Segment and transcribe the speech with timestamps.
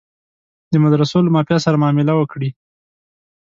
[0.71, 2.49] د مدرسو له مافیا سره معامله وکړي.